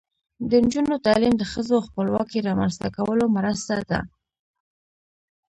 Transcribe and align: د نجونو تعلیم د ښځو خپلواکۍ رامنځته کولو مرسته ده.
د 0.49 0.51
نجونو 0.63 0.93
تعلیم 1.05 1.33
د 1.37 1.43
ښځو 1.51 1.77
خپلواکۍ 1.87 2.39
رامنځته 2.49 2.87
کولو 2.97 3.25
مرسته 3.37 3.75
ده. 3.89 3.99